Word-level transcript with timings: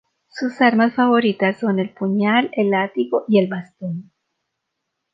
Sus 0.31 0.59
armas 0.61 0.95
favoritas 0.95 1.59
son 1.59 1.77
el 1.77 1.91
puñal, 1.93 2.49
el 2.53 2.71
látigo 2.71 3.23
y 3.27 3.37
el 3.37 3.47
bastón. 3.47 4.09